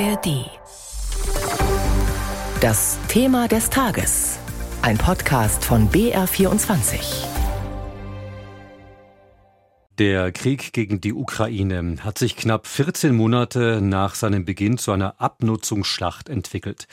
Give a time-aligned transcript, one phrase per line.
[0.00, 0.50] ARD.
[2.60, 4.40] Das Thema des Tages.
[4.82, 7.24] Ein Podcast von BR24.
[9.98, 15.20] Der Krieg gegen die Ukraine hat sich knapp 14 Monate nach seinem Beginn zu einer
[15.20, 16.88] Abnutzungsschlacht entwickelt.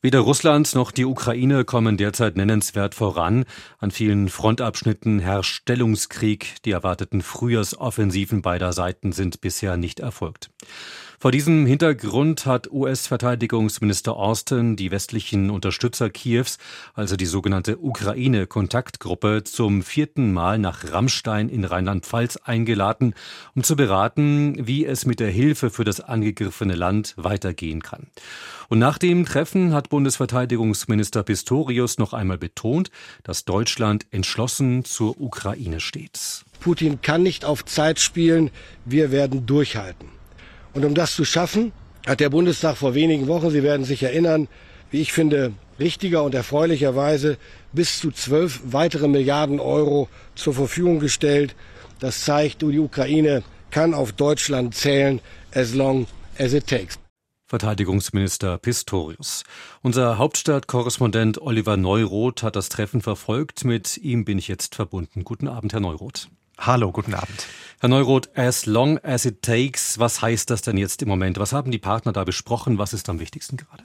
[0.00, 3.46] Weder Russland noch die Ukraine kommen derzeit nennenswert voran.
[3.78, 6.62] An vielen Frontabschnitten herrscht Stellungskrieg.
[6.64, 10.50] Die erwarteten Frühjahrsoffensiven beider Seiten sind bisher nicht erfolgt.
[11.18, 16.58] Vor diesem Hintergrund hat US-Verteidigungsminister Austin die westlichen Unterstützer Kiews,
[16.94, 23.14] also die sogenannte Ukraine-Kontaktgruppe, zum vierten Mal nach Rammstein in Rheinland-Pfalz eingeladen,
[23.54, 28.08] um zu beraten, wie es mit der Hilfe für das angegriffene Land weitergehen kann.
[28.68, 32.90] Und nach dem Treffen hat Bundesverteidigungsminister Pistorius noch einmal betont,
[33.22, 36.44] dass Deutschland entschlossen zur Ukraine steht.
[36.60, 38.50] Putin kann nicht auf Zeit spielen,
[38.84, 40.13] wir werden durchhalten.
[40.74, 41.72] Und um das zu schaffen,
[42.06, 44.48] hat der Bundestag vor wenigen Wochen, Sie werden sich erinnern,
[44.90, 47.38] wie ich finde, richtiger und erfreulicherweise
[47.72, 51.54] bis zu zwölf weitere Milliarden Euro zur Verfügung gestellt.
[52.00, 55.20] Das zeigt, die Ukraine kann auf Deutschland zählen,
[55.54, 56.06] as long
[56.38, 56.98] as it takes.
[57.46, 59.44] Verteidigungsminister Pistorius.
[59.82, 63.64] Unser Hauptstadtkorrespondent Oliver Neuroth hat das Treffen verfolgt.
[63.64, 65.24] Mit ihm bin ich jetzt verbunden.
[65.24, 66.28] Guten Abend, Herr Neuroth.
[66.58, 67.46] Hallo, guten Abend.
[67.80, 71.38] Herr Neuroth, as long as it takes, was heißt das denn jetzt im Moment?
[71.38, 72.78] Was haben die Partner da besprochen?
[72.78, 73.84] Was ist am wichtigsten gerade?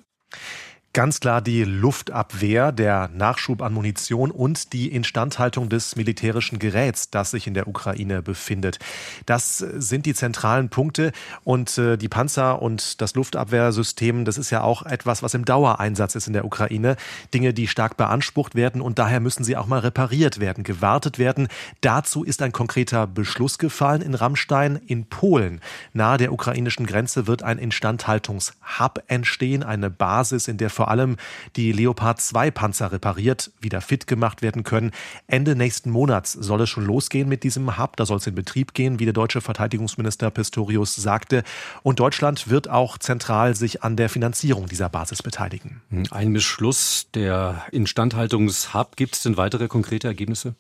[0.92, 7.30] Ganz klar die Luftabwehr, der Nachschub an Munition und die Instandhaltung des militärischen Geräts, das
[7.30, 8.80] sich in der Ukraine befindet.
[9.28, 11.12] Das sind die zentralen Punkte
[11.44, 16.16] und äh, die Panzer und das Luftabwehrsystem, das ist ja auch etwas, was im Dauereinsatz
[16.16, 16.96] ist in der Ukraine.
[17.36, 21.50] Dinge, die stark beansprucht werden und daher müssen sie auch mal repariert werden, gewartet werden.
[21.82, 25.62] Dazu ist ein konkreter Beschluss gefallen in Rammstein in Polen.
[25.94, 31.18] Nahe der ukrainischen Grenze wird ein Instandhaltungshub entstehen, eine Basis, in der vor allem
[31.58, 34.92] die Leopard 2 Panzer repariert, wieder fit gemacht werden können.
[35.28, 37.98] Ende nächsten Monats soll es schon losgehen mit diesem Hub.
[37.98, 41.44] Da soll es in Betrieb gehen, wie der deutsche Verteidigungsminister Pistorius sagte.
[41.84, 45.82] Und Deutschland wird auch zentral sich an der Finanzierung dieser Basis beteiligen.
[46.12, 48.96] Ein Beschluss der Instandhaltungshub.
[48.96, 50.56] Gibt es denn weitere konkrete Ergebnisse?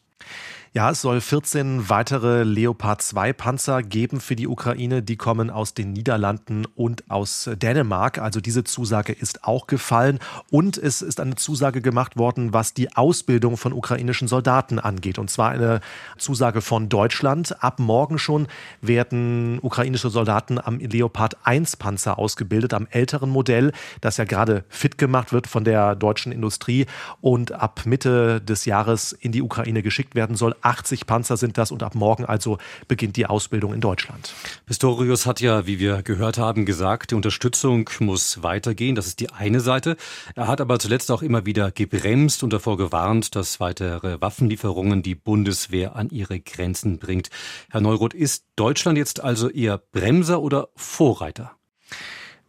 [0.72, 5.02] Ja, es soll 14 weitere Leopard 2 Panzer geben für die Ukraine.
[5.02, 8.20] Die kommen aus den Niederlanden und aus Dänemark.
[8.20, 10.20] Also diese Zusage ist auch gefallen.
[10.52, 15.18] Und es ist eine Zusage gemacht worden, was die Ausbildung von ukrainischen Soldaten angeht.
[15.18, 15.82] Und zwar eine
[16.20, 17.64] Zusage von Deutschland.
[17.64, 18.48] Ab morgen schon
[18.80, 25.00] werden ukrainische Soldaten am Leopard 1 Panzer ausgebildet, am älteren Modell, das ja gerade fit
[25.00, 26.86] gemacht wird von der deutschen Industrie
[27.22, 30.56] und ab Mitte des Jahres in die Ukraine geschickt werden soll.
[30.62, 34.34] 80 Panzer sind das und ab morgen also beginnt die Ausbildung in Deutschland.
[34.66, 38.96] Pistorius hat ja, wie wir gehört haben, gesagt, die Unterstützung muss weitergehen.
[38.96, 39.98] Das ist die eine Seite.
[40.36, 45.16] Er hat aber zuletzt auch immer wieder gebremst und davor gewarnt, dass weitere Waffenlieferungen die
[45.16, 47.30] Bundeswehr an ihre Grenzen bringt.
[47.70, 51.59] Herr Neuroth, ist Deutschland jetzt also eher Bremser oder Vorreiter?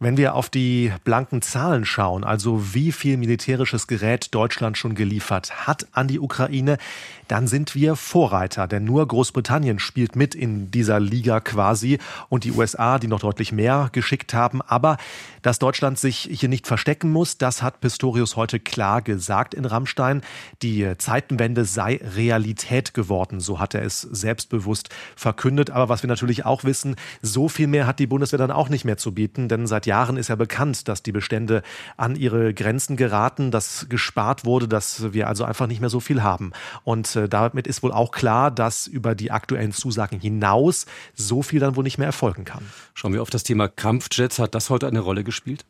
[0.03, 5.67] Wenn wir auf die blanken Zahlen schauen, also wie viel militärisches Gerät Deutschland schon geliefert
[5.67, 6.79] hat an die Ukraine,
[7.27, 8.67] dann sind wir Vorreiter.
[8.67, 13.51] Denn nur Großbritannien spielt mit in dieser Liga quasi und die USA, die noch deutlich
[13.51, 14.63] mehr geschickt haben.
[14.63, 14.97] Aber
[15.43, 20.23] dass Deutschland sich hier nicht verstecken muss, das hat Pistorius heute klar gesagt in Rammstein.
[20.63, 25.69] Die Zeitenwende sei Realität geworden, so hat er es selbstbewusst verkündet.
[25.69, 28.83] Aber was wir natürlich auch wissen, so viel mehr hat die Bundeswehr dann auch nicht
[28.83, 31.63] mehr zu bieten, denn seit Jahren ist ja bekannt, dass die Bestände
[31.97, 36.23] an ihre Grenzen geraten, dass gespart wurde, dass wir also einfach nicht mehr so viel
[36.23, 36.53] haben.
[36.85, 41.59] Und äh, damit ist wohl auch klar, dass über die aktuellen Zusagen hinaus so viel
[41.59, 42.63] dann wohl nicht mehr erfolgen kann.
[42.93, 44.39] Schauen wir auf das Thema Kampfjets.
[44.39, 45.65] Hat das heute eine Rolle gespielt?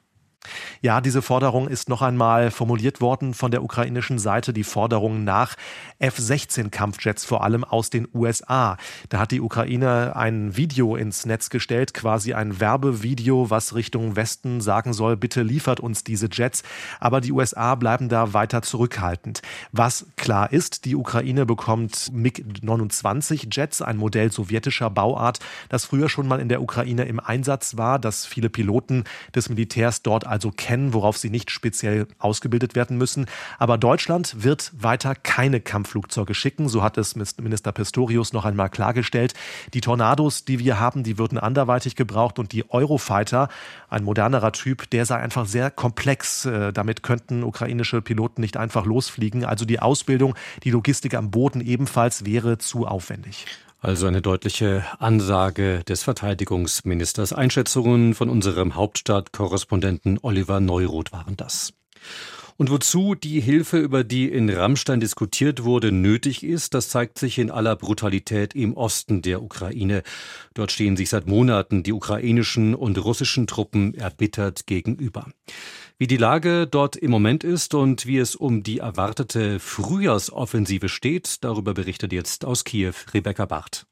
[0.82, 5.56] Ja, diese Forderung ist noch einmal formuliert worden von der ukrainischen Seite, die Forderung nach
[6.00, 8.78] F-16-Kampfjets, vor allem aus den USA.
[9.10, 14.62] Da hat die Ukraine ein Video ins Netz gestellt, quasi ein Werbevideo, was Richtung Westen
[14.62, 16.64] sagen soll, bitte liefert uns diese Jets.
[17.00, 19.44] Aber die USA bleiben da weiter zurückhaltend.
[19.72, 25.40] Was klar ist, die Ukraine bekommt MiG-29 Jets, ein Modell sowjetischer Bauart,
[25.70, 29.04] das früher schon mal in der Ukraine im Einsatz war, das viele Piloten
[29.36, 33.26] des Militärs dort also kennen, worauf sie nicht speziell ausgebildet werden müssen.
[33.60, 39.34] Aber Deutschland wird weiter keine Kampfflugzeuge schicken, so hat es Minister Pistorius noch einmal klargestellt.
[39.74, 43.50] Die Tornados, die wir haben, die würden anderweitig gebraucht und die Eurofighter,
[43.90, 46.46] ein modernerer Typ, der sei einfach sehr komplex.
[46.46, 49.46] Äh, damit könnten ukrainische Piloten nicht einfach losfliegen.
[49.46, 53.46] Also die Ausbildung, die Logistik am Boden ebenfalls wäre zu aufwendig.
[53.84, 57.34] Also eine deutliche Ansage des Verteidigungsministers.
[57.34, 61.74] Einschätzungen von unserem Hauptstadtkorrespondenten Oliver Neuroth waren das.
[62.58, 67.40] Und wozu die Hilfe, über die in Rammstein diskutiert wurde, nötig ist, das zeigt sich
[67.40, 70.04] in aller Brutalität im Osten der Ukraine.
[70.54, 75.26] Dort stehen sich seit Monaten die ukrainischen und russischen Truppen erbittert gegenüber.
[76.02, 81.44] Wie die Lage dort im Moment ist und wie es um die erwartete Frühjahrsoffensive steht,
[81.44, 83.86] darüber berichtet jetzt aus Kiew Rebecca Barth.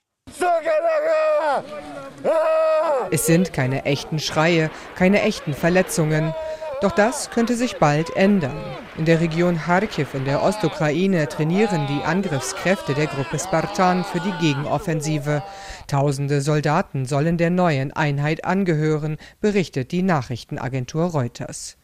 [3.12, 6.34] Es sind keine echten Schreie, keine echten Verletzungen.
[6.82, 8.58] Doch das könnte sich bald ändern.
[8.98, 14.34] In der Region Kharkiv in der Ostukraine trainieren die Angriffskräfte der Gruppe Spartan für die
[14.42, 15.44] Gegenoffensive.
[15.86, 21.79] Tausende Soldaten sollen der neuen Einheit angehören, berichtet die Nachrichtenagentur Reuters.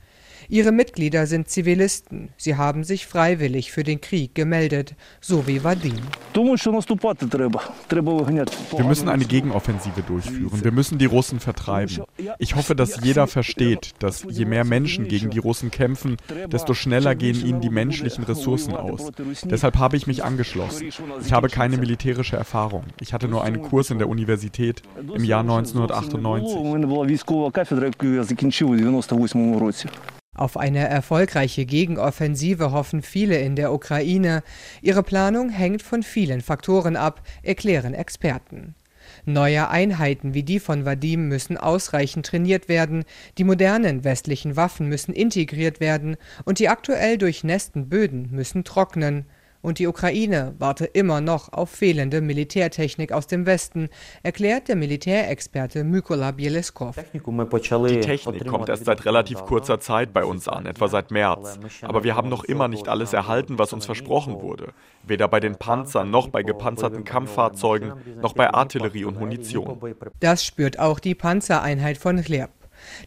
[0.49, 2.29] Ihre Mitglieder sind Zivilisten.
[2.37, 5.95] Sie haben sich freiwillig für den Krieg gemeldet, so wie Vadim.
[6.33, 6.43] Wir
[8.85, 10.63] müssen eine Gegenoffensive durchführen.
[10.63, 12.03] Wir müssen die Russen vertreiben.
[12.39, 16.17] Ich hoffe, dass jeder versteht, dass je mehr Menschen gegen die Russen kämpfen,
[16.51, 19.11] desto schneller gehen ihnen die menschlichen Ressourcen aus.
[19.43, 20.89] Deshalb habe ich mich angeschlossen.
[21.21, 22.85] Ich habe keine militärische Erfahrung.
[22.99, 26.55] Ich hatte nur einen Kurs in der Universität im Jahr 1998.
[30.35, 34.43] Auf eine erfolgreiche Gegenoffensive hoffen viele in der Ukraine.
[34.81, 38.75] Ihre Planung hängt von vielen Faktoren ab, erklären Experten.
[39.23, 43.05] Neue Einheiten wie die von Vadim müssen ausreichend trainiert werden,
[43.37, 49.25] die modernen westlichen Waffen müssen integriert werden und die aktuell durchnässten Böden müssen trocknen.
[49.65, 53.89] Und die Ukraine warte immer noch auf fehlende Militärtechnik aus dem Westen,
[54.21, 56.97] erklärt der Militärexperte Mykola Bieleskov.
[56.97, 61.57] Die Technik kommt erst seit relativ kurzer Zeit bei uns an, etwa seit März.
[61.81, 64.71] Aber wir haben noch immer nicht alles erhalten, was uns versprochen wurde.
[65.01, 69.81] Weder bei den Panzern noch bei gepanzerten Kampffahrzeugen noch bei Artillerie und Munition.
[70.19, 72.51] Das spürt auch die Panzereinheit von Chleb.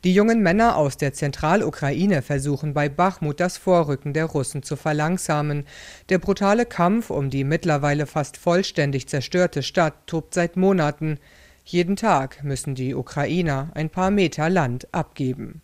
[0.04, 5.64] Die jungen Männer aus der Zentralukraine versuchen bei Bachmut das Vorrücken der Russen zu verlangsamen.
[6.08, 11.18] Der brutale Kampf um die mittlerweile fast vollständig zerstörte Stadt tobt seit Monaten.
[11.64, 15.60] Jeden Tag müssen die Ukrainer ein paar Meter Land abgeben.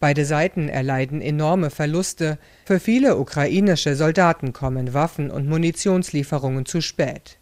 [0.00, 2.38] Beide Seiten erleiden enorme Verluste.
[2.64, 7.38] Für viele ukrainische Soldaten kommen Waffen und Munitionslieferungen zu spät.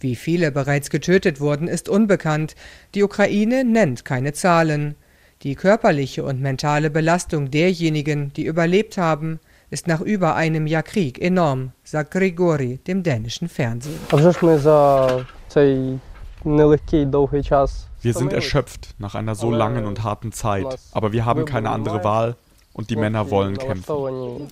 [0.00, 2.54] Wie viele bereits getötet wurden, ist unbekannt.
[2.94, 4.94] Die Ukraine nennt keine Zahlen.
[5.42, 9.40] Die körperliche und mentale Belastung derjenigen, die überlebt haben,
[9.70, 13.98] ist nach über einem Jahr Krieg enorm, sagt Grigori dem dänischen Fernsehen.
[18.02, 22.04] Wir sind erschöpft nach einer so langen und harten Zeit, aber wir haben keine andere
[22.04, 22.36] Wahl
[22.74, 24.50] und die Männer wollen kämpfen.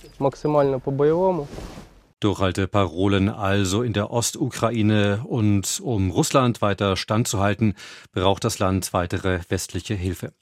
[2.19, 7.75] Durchhalteparolen also in der Ostukraine und um Russland weiter standzuhalten,
[8.11, 10.33] braucht das Land weitere westliche Hilfe.